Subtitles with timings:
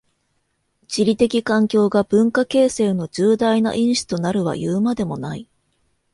[0.87, 5.47] 地理的環境が文化形成の重大な因子となるはいうまでもない。